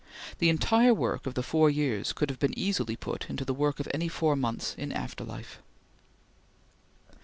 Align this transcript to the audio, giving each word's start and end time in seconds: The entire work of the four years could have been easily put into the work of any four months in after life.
The 0.39 0.49
entire 0.49 0.95
work 0.95 1.27
of 1.27 1.35
the 1.35 1.43
four 1.43 1.69
years 1.69 2.11
could 2.11 2.31
have 2.31 2.39
been 2.39 2.57
easily 2.57 2.95
put 2.95 3.29
into 3.29 3.45
the 3.45 3.53
work 3.53 3.79
of 3.79 3.87
any 3.93 4.07
four 4.07 4.35
months 4.35 4.73
in 4.75 4.91
after 4.91 5.23
life. 5.23 5.59